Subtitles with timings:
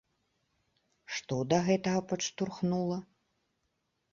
[1.17, 2.99] Што да гэтага падштурхнула?